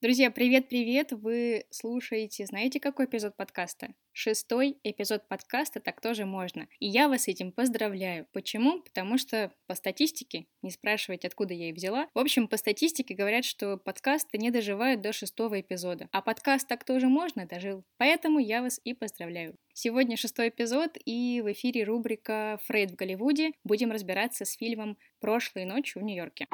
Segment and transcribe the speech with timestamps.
[0.00, 1.10] Друзья, привет-привет!
[1.10, 3.88] Вы слушаете, знаете, какой эпизод подкаста?
[4.12, 6.68] Шестой эпизод подкаста «Так тоже можно».
[6.78, 8.28] И я вас с этим поздравляю.
[8.32, 8.80] Почему?
[8.80, 13.44] Потому что по статистике, не спрашивайте, откуда я их взяла, в общем, по статистике говорят,
[13.44, 16.08] что подкасты не доживают до шестого эпизода.
[16.12, 17.82] А подкаст «Так тоже можно» дожил.
[17.96, 19.56] Поэтому я вас и поздравляю.
[19.72, 23.50] Сегодня шестой эпизод, и в эфире рубрика «Фрейд в Голливуде».
[23.64, 26.46] Будем разбираться с фильмом «Прошлой ночью в Нью-Йорке».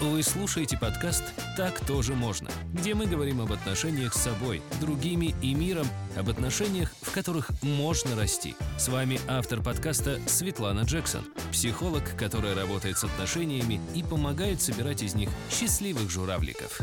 [0.00, 1.24] Вы слушаете подкаст
[1.56, 6.92] «Так тоже можно», где мы говорим об отношениях с собой, другими и миром, об отношениях,
[7.02, 8.54] в которых можно расти.
[8.78, 15.16] С вами автор подкаста Светлана Джексон, психолог, которая работает с отношениями и помогает собирать из
[15.16, 16.80] них счастливых журавликов.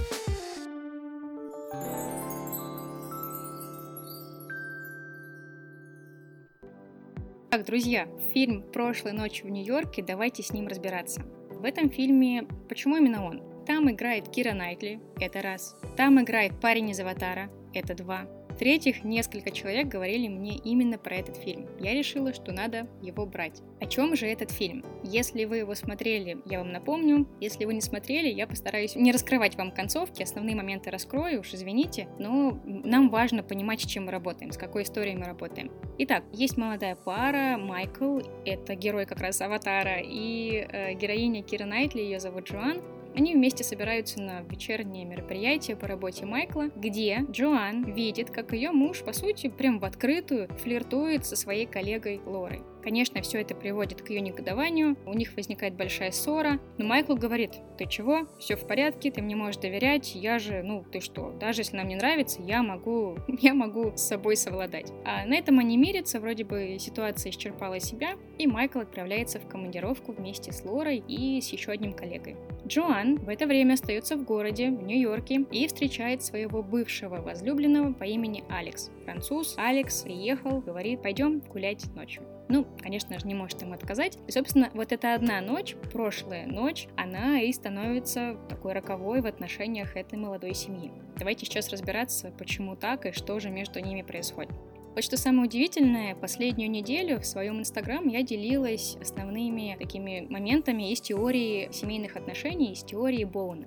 [7.49, 11.21] Так, друзья, фильм «Прошлой ночью в Нью-Йорке», давайте с ним разбираться.
[11.59, 13.41] В этом фильме, почему именно он?
[13.65, 15.75] Там играет Кира Найтли, это раз.
[15.97, 18.27] Там играет парень из Аватара, это два.
[18.55, 21.67] В-третьих, несколько человек говорили мне именно про этот фильм.
[21.77, 23.61] Я решила, что надо его брать.
[23.81, 24.81] О чем же этот фильм?
[25.03, 27.27] Если вы его смотрели, я вам напомню.
[27.41, 32.07] Если вы не смотрели, я постараюсь не раскрывать вам концовки, основные моменты раскрою, уж извините.
[32.17, 35.69] Но нам важно понимать, с чем мы работаем, с какой историей мы работаем.
[35.97, 41.99] Итак, есть молодая пара, Майкл, это герой как раз Аватара, и э, героиня Кира Найтли,
[41.99, 42.81] ее зовут Джоан.
[43.15, 49.03] Они вместе собираются на вечернее мероприятие по работе Майкла, где Джоан видит, как ее муж,
[49.03, 52.61] по сути, прям в открытую флиртует со своей коллегой Лорой.
[52.85, 57.53] Конечно, все это приводит к ее негодованию, у них возникает большая ссора, но Майкл говорит,
[57.79, 61.61] ты чего, все в порядке, ты мне можешь доверять, я же, ну, ты что, даже
[61.61, 64.93] если нам не нравится, я могу, я могу с собой совладать.
[65.03, 70.11] А на этом они мирятся, вроде бы ситуация исчерпала себя, и Майкл отправляется в командировку
[70.11, 72.35] вместе с Лорой и с еще одним коллегой.
[72.67, 78.03] Джоан в это время остается в городе, в Нью-Йорке, и встречает своего бывшего возлюбленного по
[78.03, 78.91] имени Алекс.
[79.05, 82.21] Француз Алекс приехал, говорит, пойдем гулять ночью.
[82.47, 84.17] Ну, конечно же, не может им отказать.
[84.27, 89.95] И, собственно, вот эта одна ночь, прошлая ночь, она и становится такой роковой в отношениях
[89.95, 90.91] этой молодой семьи.
[91.17, 94.53] Давайте сейчас разбираться, почему так и что же между ними происходит.
[94.93, 101.01] Вот что самое удивительное, последнюю неделю в своем инстаграм я делилась основными такими моментами из
[101.01, 103.65] теории семейных отношений, из теории Боуна.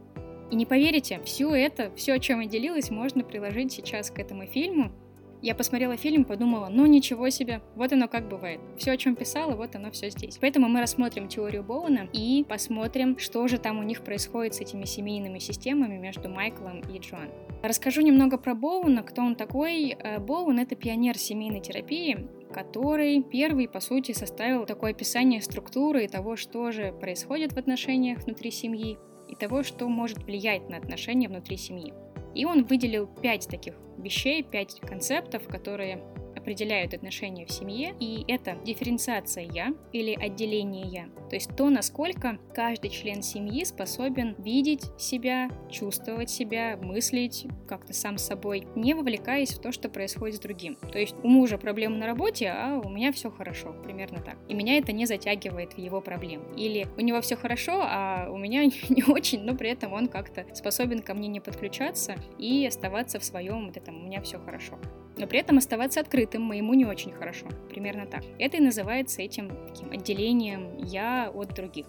[0.50, 4.46] И не поверите, все это, все, о чем я делилась, можно приложить сейчас к этому
[4.46, 4.90] фильму,
[5.42, 8.60] я посмотрела фильм, подумала, ну ничего себе, вот оно как бывает.
[8.76, 10.38] Все, о чем писала, вот оно все здесь.
[10.40, 14.84] Поэтому мы рассмотрим теорию Боуна и посмотрим, что же там у них происходит с этими
[14.84, 17.30] семейными системами между Майклом и Джоан.
[17.62, 19.96] Расскажу немного про Боуна, кто он такой.
[19.98, 26.08] Э, Боун— это пионер семейной терапии, который первый, по сути, составил такое описание структуры и
[26.08, 31.28] того, что же происходит в отношениях внутри семьи, и того, что может влиять на отношения
[31.28, 31.92] внутри семьи.
[32.38, 36.00] И он выделил пять таких вещей, пять концептов, которые
[36.48, 41.04] определяют отношения в семье, и это дифференциация «я» или отделение «я».
[41.28, 48.16] То есть то, насколько каждый член семьи способен видеть себя, чувствовать себя, мыслить как-то сам
[48.16, 50.76] с собой, не вовлекаясь в то, что происходит с другим.
[50.76, 54.38] То есть у мужа проблемы на работе, а у меня все хорошо, примерно так.
[54.48, 56.50] И меня это не затягивает в его проблем.
[56.56, 60.46] Или у него все хорошо, а у меня не очень, но при этом он как-то
[60.54, 64.78] способен ко мне не подключаться и оставаться в своем вот этом «у меня все хорошо»
[65.18, 67.46] но при этом оставаться открытым моему не очень хорошо.
[67.68, 68.22] Примерно так.
[68.38, 71.86] Это и называется этим таким отделением «я» от других.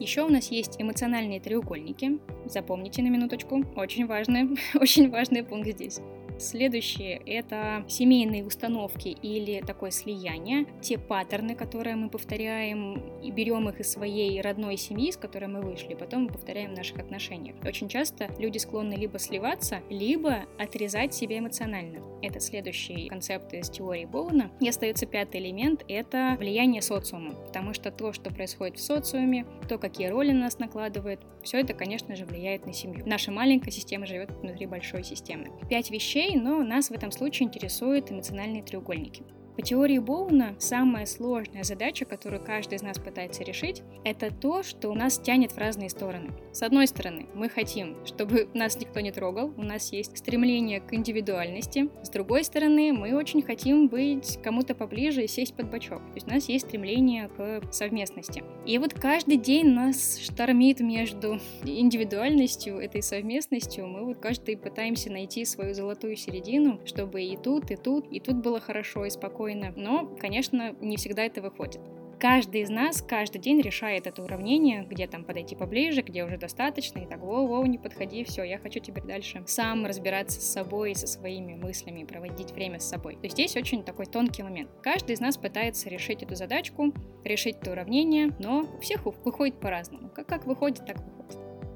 [0.00, 2.18] Еще у нас есть эмоциональные треугольники.
[2.46, 3.64] Запомните на минуточку.
[3.76, 6.00] Очень важный, очень важный пункт здесь.
[6.38, 13.80] Следующее— это семейные установки или такое слияние, те паттерны, которые мы повторяем и берем их
[13.80, 17.56] из своей родной семьи, с которой мы вышли, потом мы повторяем в наших отношениях.
[17.64, 22.00] Очень часто люди склонны либо сливаться, либо отрезать себя эмоционально.
[22.22, 24.50] Это следующий концепт из теории Боуна.
[24.60, 29.78] И остается пятый элемент— это влияние социума, потому что то, что происходит в социуме, то,
[29.78, 33.02] какие роли на нас накладывают, все это, конечно же, влияет на семью.
[33.06, 35.50] Наша маленькая система живет внутри большой системы.
[35.68, 39.24] Пять вещей, вещей, но нас в этом случае интересуют эмоциональные треугольники.
[39.56, 44.88] По теории Боуна самая сложная задача, которую каждый из нас пытается решить, это то, что
[44.88, 46.32] у нас тянет в разные стороны.
[46.52, 50.92] С одной стороны, мы хотим, чтобы нас никто не трогал, у нас есть стремление к
[50.92, 51.88] индивидуальности.
[52.02, 56.00] С другой стороны, мы очень хотим быть кому-то поближе и сесть под бочок.
[56.00, 58.42] То есть у нас есть стремление к совместности.
[58.66, 63.86] И вот каждый день нас штормит между индивидуальностью, этой совместностью.
[63.86, 68.36] Мы вот каждый пытаемся найти свою золотую середину, чтобы и тут, и тут, и тут
[68.36, 71.80] было хорошо и спокойно спокойно, но, конечно, не всегда это выходит.
[72.24, 77.00] каждый из нас каждый день решает это уравнение, где там подойти поближе, где уже достаточно,
[77.00, 81.06] и так, воу-воу, не подходи, все, я хочу теперь дальше сам разбираться с собой со
[81.06, 83.16] своими мыслями, проводить время с собой.
[83.16, 84.70] То есть здесь очень такой тонкий момент.
[84.82, 86.94] Каждый из нас пытается решить эту задачку,
[87.24, 90.08] решить это уравнение, но у всех выходит по-разному.
[90.08, 91.13] Как, как выходит, так выходит.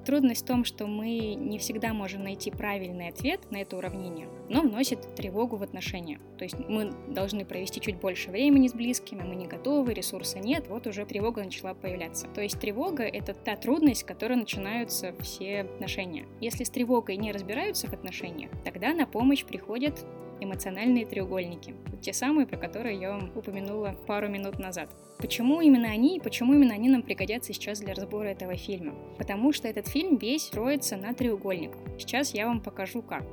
[0.09, 4.63] Трудность в том, что мы не всегда можем найти правильный ответ на это уравнение, но
[4.63, 6.19] вносит тревогу в отношения.
[6.39, 10.67] То есть мы должны провести чуть больше времени с близкими, мы не готовы, ресурса нет,
[10.69, 12.27] вот уже тревога начала появляться.
[12.29, 16.25] То есть тревога— это та трудность, с которой начинаются все отношения.
[16.41, 20.07] Если с тревогой не разбираются в отношениях, тогда на помощь приходят
[20.41, 21.75] эмоциональные треугольники.
[22.01, 24.89] Те самые, про которые я вам упомянула пару минут назад.
[25.19, 28.95] Почему именно они и почему именно они нам пригодятся сейчас для разбора этого фильма?
[29.19, 31.81] Потому что этот фильм весь строится на треугольниках.
[31.99, 33.25] Сейчас я вам покажу как.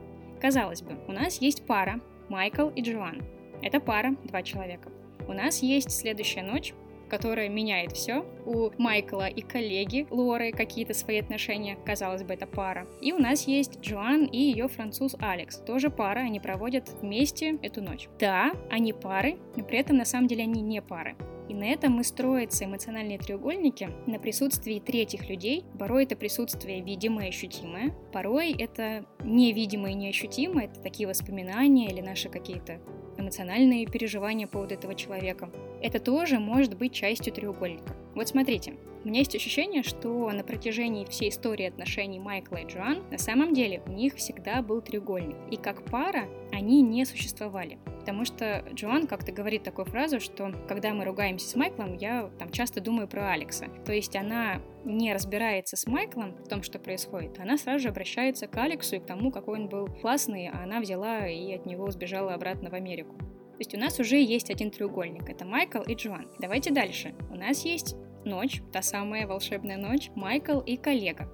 [0.41, 3.21] Казалось бы, у нас есть пара Майкл и Джоан.
[3.61, 4.89] Это пара, два человека.
[5.27, 6.73] У нас есть следующая ночь,
[7.07, 8.25] которая меняет все.
[8.45, 12.87] У Майкла и коллеги Лоры какие-то свои отношения, казалось бы, это пара.
[12.99, 17.83] И у нас есть Джоан и ее француз Алекс, тоже пара, они проводят вместе эту
[17.83, 18.09] ночь.
[18.19, 21.15] Да, они пары, но при этом на самом деле они не пары.
[21.49, 25.63] И на этом мы строятся эмоциональные треугольники на присутствии третьих людей.
[25.77, 32.01] Порой это присутствие видимое и ощутимое, порой это невидимое и неощутимое, это такие воспоминания или
[32.01, 32.79] наши какие-то
[33.17, 35.49] эмоциональные переживания по поводу этого человека.
[35.81, 37.95] Это тоже может быть частью треугольника.
[38.15, 43.03] Вот смотрите, у меня есть ощущение, что на протяжении всей истории отношений Майкла и Джоан
[43.11, 45.37] на самом деле у них всегда был треугольник.
[45.51, 47.77] И как пара они не существовали.
[47.99, 52.49] Потому что Джоан как-то говорит такую фразу, что когда мы ругаемся с Майклом, я там
[52.49, 53.67] часто думаю про Алекса.
[53.85, 58.47] То есть она не разбирается с Майклом в том, что происходит, она сразу же обращается
[58.47, 61.91] к Алексу и к тому, какой он был классный, а она взяла и от него
[61.91, 63.15] сбежала обратно в Америку.
[63.55, 66.27] То есть у нас уже есть один треугольник, это Майкл и Джоан.
[66.39, 67.15] Давайте дальше.
[67.29, 71.31] У нас есть ночь, та самая волшебная ночь, Майкл и коллега.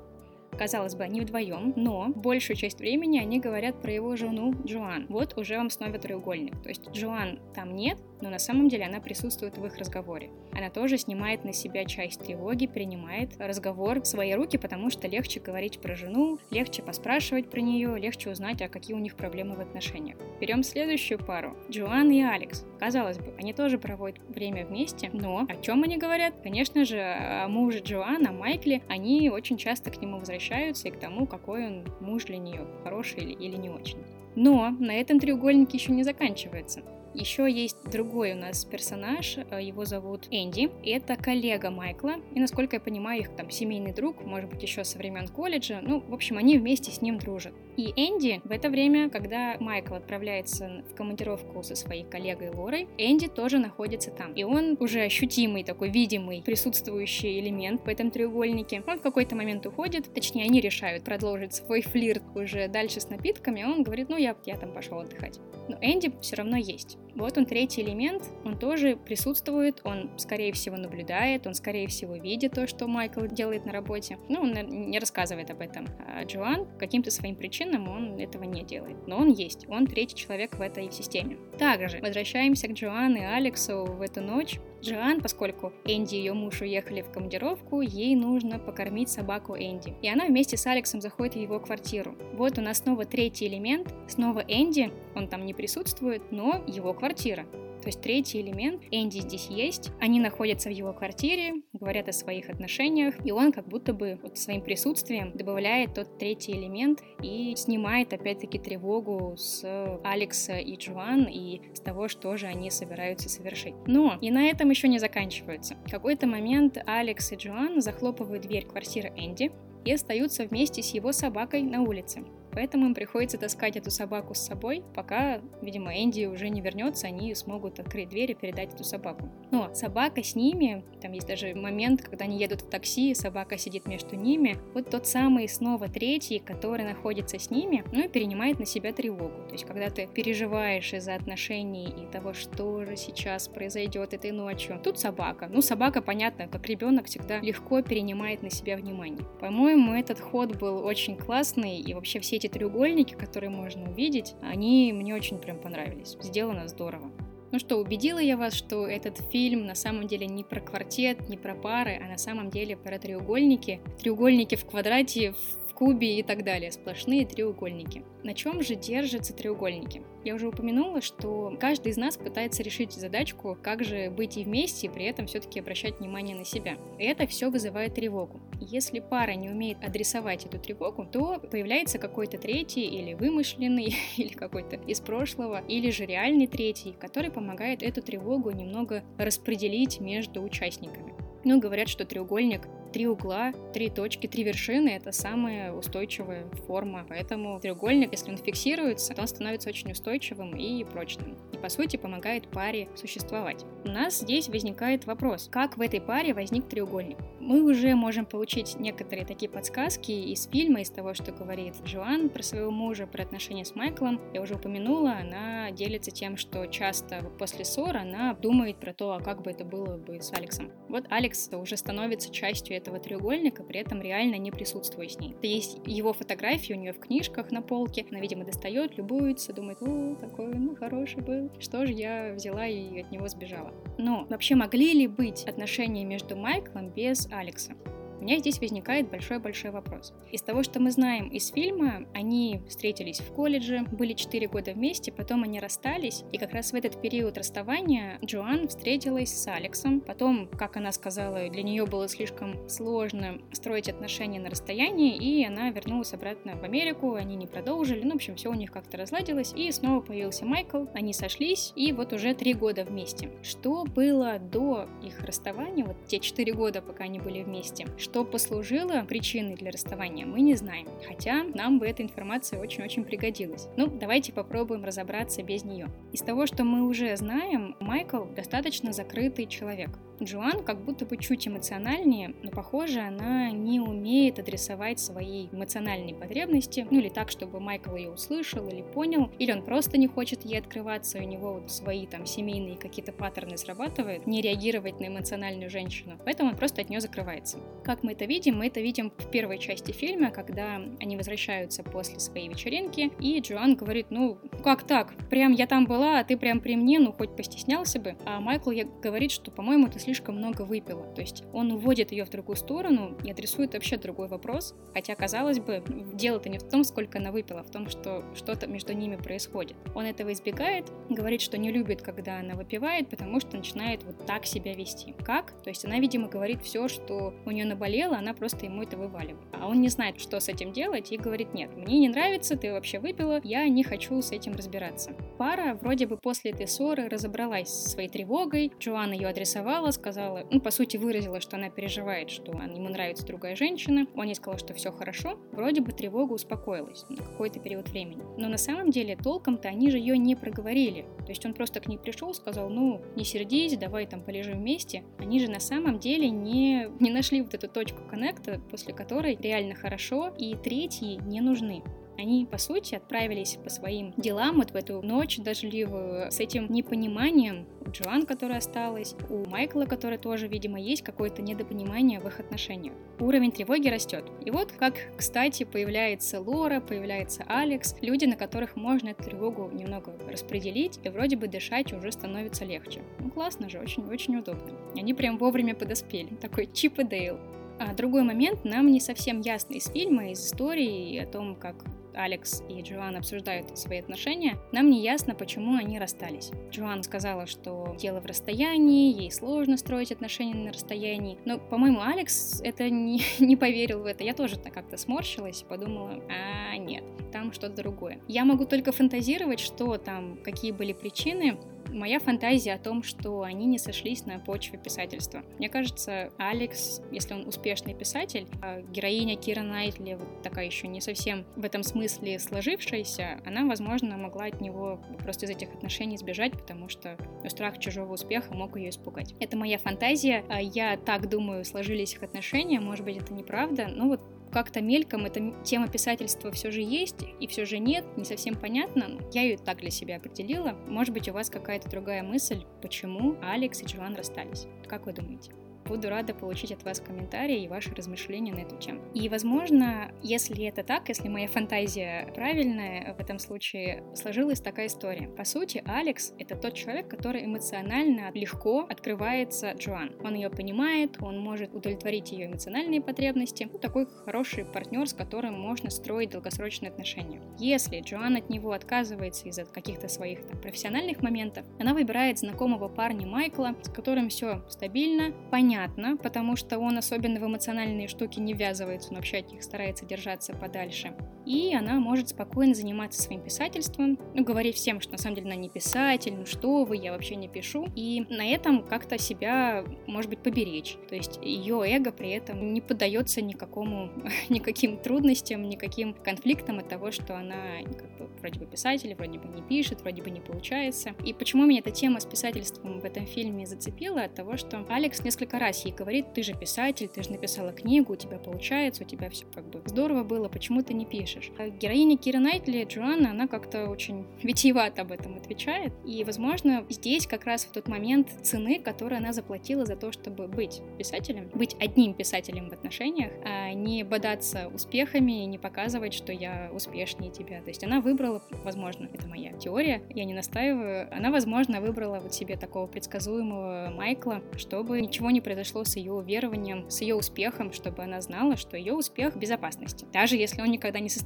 [0.55, 5.07] Казалось бы, они вдвоем, но большую часть времени они говорят про его жену Джоан.
[5.09, 6.61] Вот уже вам снова треугольник.
[6.61, 10.29] То есть Джоан там нет, но на самом деле она присутствует в их разговоре.
[10.53, 15.39] Она тоже снимает на себя часть тревоги, принимает разговор в свои руки, потому что легче
[15.39, 19.59] говорить про жену, легче поспрашивать про нее, легче узнать, а какие у них проблемы в
[19.59, 20.17] отношениях.
[20.39, 21.55] Берем следующую пару.
[21.69, 22.65] Джоан и Алекс.
[22.79, 26.35] Казалось бы, они тоже проводят время вместе, но о чем они говорят?
[26.43, 28.81] Конечно же, о муже Джоан, о Майкле.
[28.87, 33.33] Они очень часто к нему возвращаются и к тому, какой он муж для нее, хороший
[33.33, 33.99] или, не очень.
[34.35, 36.81] Но на этом треугольник еще не заканчивается.
[37.13, 42.77] Еще есть другой у нас персонаж, э, его зовут Энди, это коллега Майкла, и, насколько
[42.77, 46.37] я понимаю, их там семейный друг, может быть, еще со времен колледжа, ну, в общем,
[46.37, 47.53] они вместе с ним дружат.
[47.75, 53.27] И Энди в это время, когда Майкл отправляется в командировку со своей коллегой Лорой, Энди
[53.27, 58.83] тоже находится там, и он уже ощутимый такой видимый присутствующий элемент в этом треугольнике.
[58.87, 63.63] Он в какой-то момент уходит, точнее, они решают продолжить свой флирт уже дальше с напитками,
[63.63, 65.39] он говорит, ну, я, я там пошел отдыхать.
[65.67, 66.97] Но Энди все равно есть.
[67.15, 72.53] Вот он третий элемент, он тоже присутствует, он, скорее всего, наблюдает, он, скорее всего, видит
[72.53, 74.17] то, что Майкл делает на работе.
[74.29, 75.87] Ну, он не рассказывает об этом.
[76.07, 79.07] А Джоан каким-то своим причинам он этого не делает.
[79.07, 81.37] Но он есть, он третий человек в этой системе.
[81.57, 84.59] Также возвращаемся к Джоан и Алексу в эту ночь.
[84.81, 89.93] Джоан, поскольку Энди и ее муж уехали в командировку, ей нужно покормить собаку Энди.
[90.01, 92.15] И она вместе с Алексом заходит в его квартиру.
[92.33, 97.45] Вот у нас снова третий элемент, снова Энди, он там не присутствует, но его квартира.
[97.81, 102.49] То есть третий элемент, Энди здесь есть, они находятся в его квартире, говорят о своих
[102.49, 108.13] отношениях, и он как будто бы вот своим присутствием добавляет тот третий элемент и снимает
[108.13, 109.63] опять-таки тревогу с
[110.03, 113.73] Алекса и Джоан и с того, что же они собираются совершить.
[113.87, 115.75] Но и на этом еще не заканчиваются.
[115.85, 119.51] В какой-то момент Алекс и Джоан захлопывают дверь квартиры Энди
[119.85, 122.23] и остаются вместе с его собакой на улице.
[122.53, 127.33] Поэтому им приходится таскать эту собаку с собой, пока, видимо, Энди уже не вернется, они
[127.35, 129.29] смогут открыть дверь и передать эту собаку.
[129.51, 133.85] Но собака с ними, там есть даже момент, когда они едут в такси, собака сидит
[133.85, 138.65] между ними, вот тот самый снова третий, который находится с ними, ну и перенимает на
[138.65, 139.43] себя тревогу.
[139.47, 144.79] То есть, когда ты переживаешь из-за отношений и того, что же сейчас произойдет этой ночью,
[144.83, 145.49] тут собака.
[145.51, 149.25] Ну, собака, понятно, как ребенок всегда легко перенимает на себя внимание.
[149.39, 154.91] По-моему, этот ход был очень классный, и вообще все эти треугольники, которые можно увидеть, они
[154.93, 156.17] мне очень прям понравились.
[156.21, 157.11] Сделано здорово.
[157.51, 161.37] Ну что, убедила я вас, что этот фильм на самом деле не про квартет, не
[161.37, 163.81] про пары, а на самом деле про треугольники.
[163.99, 168.03] Треугольники в квадрате, в кубе и так далее, сплошные треугольники.
[168.23, 170.03] На чем же держатся треугольники?
[170.23, 174.85] Я уже упомянула, что каждый из нас пытается решить задачку, как же быть и вместе,
[174.85, 176.77] и при этом все-таки обращать внимание на себя.
[176.99, 178.41] Это все вызывает тревогу.
[178.59, 184.75] Если пара не умеет адресовать эту тревогу, то появляется какой-то третий или вымышленный, или какой-то
[184.75, 191.15] из прошлого, или же реальный третий, который помогает эту тревогу немного распределить между участниками.
[191.43, 197.05] Ну, говорят, что треугольник три угла, три точки, три вершины— это самая устойчивая форма.
[197.07, 201.37] Поэтому треугольник, если он фиксируется, то он становится очень устойчивым и прочным.
[201.53, 203.65] И, по сути, помогает паре существовать.
[203.85, 207.17] У нас здесь возникает вопрос, как в этой паре возник треугольник?
[207.39, 212.43] Мы уже можем получить некоторые такие подсказки из фильма, из того, что говорит Джоан про
[212.43, 214.21] своего мужа, про отношения с Майклом.
[214.33, 219.19] Я уже упомянула, она делится тем, что часто после ссор она думает про то, а
[219.19, 220.71] как бы это было бы с Алексом.
[220.87, 225.35] Вот Алекс уже становится частью этого треугольника, при этом реально не присутствуя с ней.
[225.41, 230.15] Есть его фотографии у нее в книжках на полке, она, видимо, достает, любуется, думает, о,
[230.15, 233.73] такой, ну, хороший был, что же я взяла и от него сбежала.
[233.97, 237.73] Но вообще могли ли быть отношения между Майклом без Алекса?
[238.21, 240.13] У меня здесь возникает большой-большой вопрос.
[240.31, 245.11] Из того, что мы знаем из фильма, они встретились в колледже, были 4 года вместе,
[245.11, 250.01] потом они расстались, и как раз в этот период расставания Джоан встретилась с Алексом.
[250.01, 255.71] Потом, как она сказала, для нее было слишком сложно строить отношения на расстоянии, и она
[255.71, 259.51] вернулась обратно в Америку, они не продолжили, ну, в общем, все у них как-то разладилось,
[259.55, 263.31] и снова появился Майкл, они сошлись, и вот уже 3 года вместе.
[263.41, 267.87] Что было до их расставания, вот те 4 года, пока они были вместе?
[267.97, 273.67] Что послужило причиной для расставания, мы не знаем, хотя нам бы эта информация очень-очень пригодилась.
[273.77, 275.87] Ну, давайте попробуем разобраться без нее.
[276.11, 279.89] Из того, что мы уже знаем, Майкл достаточно закрытый человек.
[280.23, 286.85] Джоан как будто бы чуть эмоциональнее, но, похоже, она не умеет адресовать свои эмоциональные потребности,
[286.91, 290.59] ну или так, чтобы Майкл ее услышал или понял, или он просто не хочет ей
[290.59, 296.19] открываться, у него вот свои там семейные какие-то паттерны срабатывают, не реагировать на эмоциональную женщину,
[296.23, 297.57] поэтому он просто от нее закрывается.
[297.83, 298.57] Как мы это видим?
[298.57, 303.75] Мы это видим в первой части фильма, когда они возвращаются после своей вечеринки, и Джоан
[303.75, 305.13] говорит, ну, как так?
[305.29, 308.15] Прям я там была, а ты прям при мне, ну, хоть постеснялся бы.
[308.25, 311.03] А Майкл говорит, что, по-моему, ты слишком много выпила.
[311.13, 314.75] То есть он уводит ее в другую сторону и адресует вообще другой вопрос.
[314.93, 318.67] Хотя, казалось бы, дело-то не в том, сколько она выпила, а в том, что что-то
[318.67, 319.75] между ними происходит.
[319.95, 324.45] Он этого избегает, говорит, что не любит, когда она выпивает, потому что начинает вот так
[324.45, 325.13] себя вести.
[325.23, 325.51] Как?
[325.63, 329.47] То есть она, видимо, говорит все, что у нее наболело, она просто ему это вываливает.
[329.53, 332.71] А он не знает, что с этим делать, и говорит, нет, мне не нравится, ты
[332.71, 335.11] вообще выпила, я не хочу с этим разбираться.
[335.37, 340.59] Пара вроде бы после этой ссоры разобралась со своей тревогой, Джоанна ее адресовала, сказала, ну,
[340.59, 344.07] по сути, выразила, что она переживает, что ему нравится другая женщина.
[344.15, 345.37] Он ей сказал, что все хорошо.
[345.51, 348.21] Вроде бы тревога успокоилась на какой-то период времени.
[348.37, 351.05] Но на самом деле толком-то они же ее не проговорили.
[351.19, 355.03] То есть он просто к ней пришел, сказал, ну, не сердись, давай там полежим вместе.
[355.17, 359.75] Они же на самом деле не, не нашли вот эту точку коннекта, после которой реально
[359.75, 361.83] хорошо, и третьи не нужны.
[362.17, 367.65] Они, по сути, отправились по своим делам вот в эту ночь дождливую с этим непониманием.
[367.83, 372.93] У Джоан, которая осталась, у Майкла, который тоже, видимо, есть какое-то недопонимание в их отношениях.
[373.19, 374.25] Уровень тревоги растет.
[374.45, 380.13] И вот как, кстати, появляется Лора, появляется Алекс, люди, на которых можно эту тревогу немного
[380.29, 383.01] распределить, и вроде бы дышать уже становится легче.
[383.19, 384.77] Ну классно же, очень-очень удобно.
[384.95, 386.35] Они прям вовремя подоспели.
[386.35, 387.39] Такой Чип и Дейл.
[387.81, 391.83] А другой момент нам не совсем ясно из фильма, из истории о том, как
[392.13, 396.51] Алекс и Джоан обсуждают свои отношения, нам не ясно, почему они расстались.
[396.69, 401.39] Джоан сказала, что дело в расстоянии, ей сложно строить отношения на расстоянии.
[401.45, 404.23] Но, по-моему, Алекс это не, не поверил в это.
[404.23, 408.19] Я тоже так как-то сморщилась и подумала, а нет, там что-то другое.
[408.27, 411.57] Я могу только фантазировать, что там, какие были причины,
[411.91, 415.43] моя фантазия о том, что они не сошлись на почве писательства.
[415.57, 421.01] Мне кажется, Алекс, если он успешный писатель, а героиня Кира Найтли, вот такая еще не
[421.01, 426.53] совсем в этом смысле сложившаяся, она, возможно, могла от него просто из этих отношений сбежать,
[426.53, 427.17] потому что
[427.47, 429.35] страх чужого успеха мог ее испугать.
[429.39, 430.43] Это моя фантазия.
[430.49, 432.79] А я так думаю, сложились их отношения.
[432.79, 433.87] Может быть, это неправда.
[433.87, 434.21] Но вот
[434.51, 439.19] как-то мельком эта тема писательства все же есть, и все же нет, не совсем понятно.
[439.33, 440.73] Я ее так для себя определила.
[440.87, 444.67] Может быть, у вас какая-то другая мысль, почему Алекс и Джоан расстались.
[444.87, 445.51] Как вы думаете?
[445.91, 449.01] Буду рада получить от вас комментарии и ваши размышления на эту тему.
[449.13, 455.27] И, возможно, если это так, если моя фантазия правильная, в этом случае сложилась такая история.
[455.27, 460.15] По сути, Алекс— это тот человек, который эмоционально легко открывается Джоан.
[460.23, 463.67] Он ее понимает, он может удовлетворить ее эмоциональные потребности.
[463.69, 467.41] Ну, такой хороший партнер, с которым можно строить долгосрочные отношения.
[467.59, 473.27] Если Джоан от него отказывается из-за каких-то своих там, профессиональных моментов, она выбирает знакомого парня
[473.27, 475.80] Майкла, с которым все стабильно, понятно,
[476.17, 480.53] потому что он особенно в эмоциональные штуки не ввязывается, он вообще от них старается держаться
[480.53, 481.13] подальше.
[481.45, 485.55] И она может спокойно заниматься своим писательством, ну, говорить всем, что на самом деле она
[485.55, 487.87] не писатель, ну что вы, я вообще не пишу.
[487.95, 490.97] И на этом как-то себя, может быть, поберечь.
[491.09, 494.11] То есть ее эго при этом не поддается никакому,
[494.49, 499.47] никаким трудностям, никаким конфликтам от того, что она как бы, вроде бы писатель, вроде бы
[499.47, 501.13] не пишет, вроде бы не получается.
[501.25, 504.23] И почему меня эта тема с писательством в этом фильме зацепила?
[504.23, 508.13] От того, что Алекс несколько раз ей говорит, ты же писатель, ты же написала книгу,
[508.13, 511.30] у тебя получается, у тебя все как бы здорово было, почему ты не пишешь?
[511.57, 515.93] А героиня Кира Найтли, Джоанна, она как-то очень витиевато об этом отвечает.
[516.05, 520.47] И, возможно, здесь как раз в тот момент цены, которую она заплатила за то, чтобы
[520.47, 526.69] быть писателем, быть одним писателем в отношениях, а не бодаться успехами, не показывать, что я
[526.73, 527.61] успешнее тебя.
[527.61, 532.33] То есть она выбрала, возможно, это моя теория, я не настаиваю, она, возможно, выбрала вот
[532.33, 538.03] себе такого предсказуемого Майкла, чтобы ничего не произошло с ее верованием, с ее успехом, чтобы
[538.03, 540.05] она знала, что ее успех в безопасности.
[540.11, 541.20] Даже если он никогда не состоится,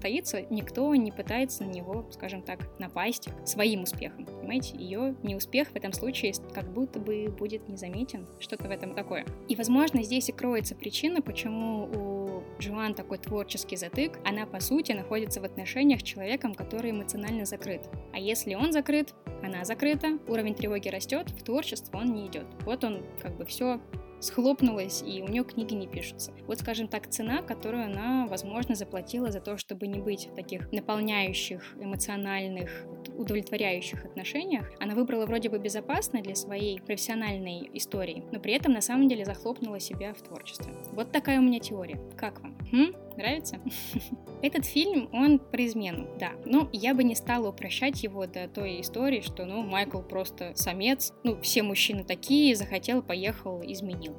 [0.49, 4.25] никто не пытается на него, скажем так, напасть своим успехом.
[4.25, 9.25] Понимаете, ее неуспех в этом случае как будто бы будет незаметен, что-то в этом такое.
[9.47, 12.25] И, возможно, здесь и кроется причина, почему у
[12.59, 17.89] Джоан такой творческий затык, она, по сути, находится в отношениях с человеком, который эмоционально закрыт.
[18.13, 22.45] А если он закрыт, она закрыта, уровень тревоги растет, в творчество он не идет.
[22.61, 23.79] Вот он как бы все
[24.19, 26.31] схлопнулась, и у нее книги не пишутся.
[26.47, 30.71] Вот, скажем так, цена, которую она, возможно, заплатила за то, чтобы не быть в таких
[30.71, 32.85] наполняющих, эмоциональных,
[33.17, 38.81] удовлетворяющих отношениях, она выбрала вроде бы безопасно для своей профессиональной истории, но при этом на
[38.81, 40.73] самом деле захлопнула себя в творчестве.
[40.91, 41.99] Вот такая у меня теория.
[42.17, 42.57] Как вам?
[42.71, 42.93] Хм?
[43.17, 43.59] Нравится?
[44.41, 46.31] Этот фильм, он про измену, да.
[46.45, 51.13] Но я бы не стала упрощать его до той истории, что, ну, Майкл просто самец,
[51.23, 54.15] ну, все мужчины такие, захотел, поехал, изменил.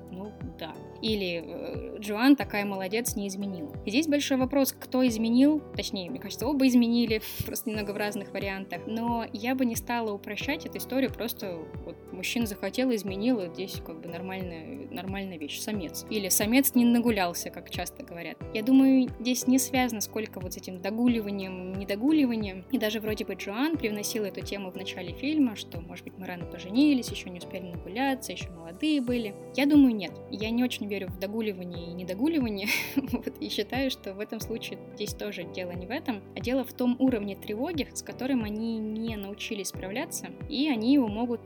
[0.58, 0.74] Да.
[1.02, 3.70] Или э, Джоан такая молодец, не изменила.
[3.86, 8.82] здесь большой вопрос, кто изменил, точнее, мне кажется, оба изменили, просто немного в разных вариантах.
[8.86, 13.80] Но я бы не стала упрощать эту историю, просто вот мужчина захотел, изменил, и здесь
[13.86, 16.04] как бы нормальная, нормальная вещь, самец.
[16.10, 18.36] Или самец не нагулялся, как часто говорят.
[18.54, 22.64] Я думаю, здесь не связано сколько вот с этим догуливанием, недогуливанием.
[22.72, 26.26] И даже вроде бы Джоан привносила эту тему в начале фильма, что, может быть, мы
[26.26, 29.34] рано поженились, еще не успели нагуляться, еще молодые были.
[29.54, 30.12] Я думаю, нет.
[30.30, 34.78] Я не очень верю в догуливание и недогуливание, вот, и считаю, что в этом случае
[34.94, 38.78] здесь тоже дело не в этом, а дело в том уровне тревоги, с которым они
[38.78, 41.40] не научились справляться, и они его могут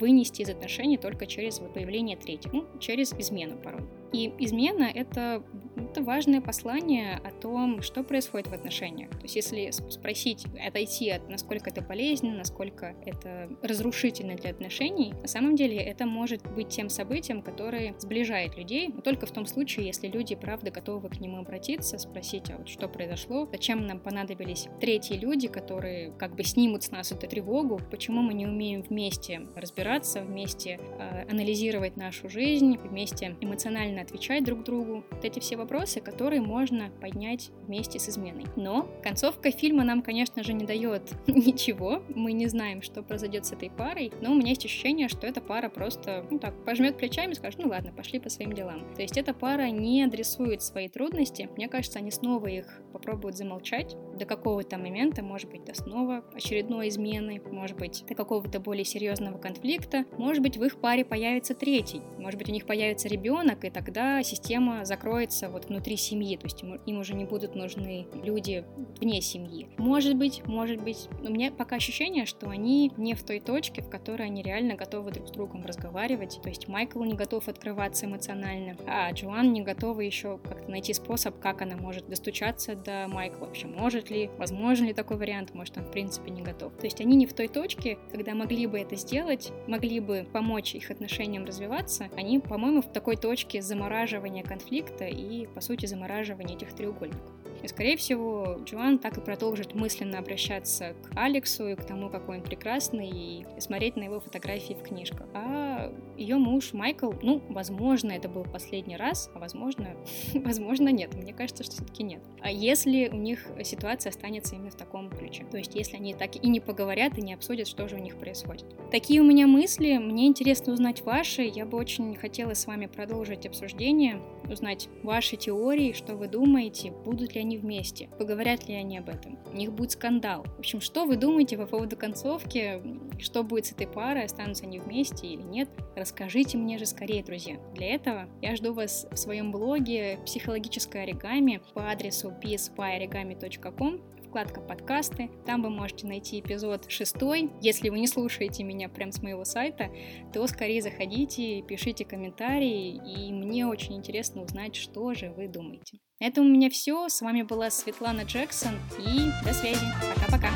[0.00, 3.82] вынести из отношений только через появление третьего, ну, через измену порой.
[4.12, 5.42] И измена— это
[5.80, 9.10] это важное послание о том, что происходит в отношениях.
[9.10, 15.28] То есть если спросить, отойти от насколько это полезно, насколько это разрушительно для отношений, на
[15.28, 19.86] самом деле это может быть тем событием, которое сближает людей, но только в том случае,
[19.86, 24.68] если люди, правда, готовы к нему обратиться, спросить, а вот что произошло, зачем нам понадобились
[24.80, 29.46] третьи люди, которые как бы снимут с нас эту тревогу, почему мы не умеем вместе
[29.54, 35.04] разбираться, вместе э, анализировать нашу жизнь, вместе эмоционально отвечать друг другу.
[35.10, 35.69] Вот эти все вопросы,
[36.00, 38.46] которые можно поднять вместе с изменой.
[38.56, 42.02] Но концовка фильма нам, конечно же, не дает ничего.
[42.08, 45.40] Мы не знаем, что произойдет с этой парой, но у меня есть ощущение, что эта
[45.40, 48.92] пара просто, ну так, пожмет плечами и скажет, ну ладно, пошли по своим делам.
[48.94, 51.48] То есть эта пара не адресует свои трудности.
[51.56, 56.88] Мне кажется, они снова их попробуют замолчать до какого-то момента, может быть, до снова очередной
[56.88, 62.02] измены, может быть, до какого-то более серьезного конфликта, может быть, в их паре появится третий,
[62.18, 66.62] может быть, у них появится ребенок, и тогда система закроется вот внутри семьи, то есть
[66.62, 68.64] им уже не будут нужны люди
[69.00, 69.68] вне семьи.
[69.78, 73.88] Может быть, может быть, у меня пока ощущение, что они не в той точке, в
[73.88, 78.76] которой они реально готовы друг с другом разговаривать, то есть Майкл не готов открываться эмоционально,
[78.86, 83.66] а Джоан не готова еще как-то найти способ, как она может достучаться до Майкла, вообще
[83.66, 86.72] может ли, возможен ли такой вариант, может он в принципе не готов.
[86.74, 90.74] То есть они не в той точке, когда могли бы это сделать, могли бы помочь
[90.74, 96.72] их отношениям развиваться, они, по-моему, в такой точке замораживания конфликта и, по сути, замораживания этих
[96.74, 97.30] треугольников.
[97.62, 102.38] И, скорее всего, Джоан так и продолжит мысленно обращаться к Алексу и к тому, какой
[102.38, 105.26] он прекрасный, и смотреть на его фотографии в книжках.
[105.34, 109.96] А ее муж Майкл, ну, возможно, это был последний раз, а возможно,
[110.34, 111.14] возможно, нет.
[111.14, 112.22] Мне кажется, что все-таки нет.
[112.40, 115.44] А если у них ситуация останется именно в таком ключе?
[115.50, 118.16] То есть, если они так и не поговорят, и не обсудят, что же у них
[118.16, 118.64] происходит.
[118.90, 119.98] Такие у меня мысли.
[119.98, 121.42] Мне интересно узнать ваши.
[121.42, 127.34] Я бы очень хотела с вами продолжить обсуждение, узнать ваши теории, что вы думаете, будут
[127.34, 130.44] ли они вместе, поговорят ли они об этом, у них будет скандал.
[130.56, 132.82] В общем, что вы думаете по поводу концовки,
[133.20, 137.56] что будет с этой парой, останутся они вместе или нет, расскажите мне же скорее, друзья.
[137.74, 145.28] Для этого я жду вас в своем блоге «Психологическое оригами» по адресу pspyorigami.com вкладка подкасты.
[145.44, 147.50] Там вы можете найти эпизод шестой.
[147.60, 149.90] Если вы не слушаете меня прям с моего сайта,
[150.32, 155.98] то скорее заходите, пишите комментарии, и мне очень интересно узнать, что же вы думаете.
[156.20, 157.08] На этом у меня все.
[157.08, 159.84] С вами была Светлана Джексон, и до связи.
[160.14, 160.50] Пока-пока.